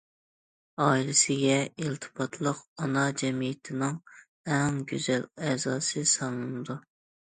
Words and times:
ئائىلىسىگە 0.85 1.57
ئىلتىپاتلىق 1.83 2.65
ئانا 2.87 3.05
جەمئىيەتنىڭ 3.23 4.03
ئەڭ 4.17 4.85
گۈزەل 4.93 5.33
ئەزاسى 5.47 6.09
سانىلىدۇ. 6.19 6.85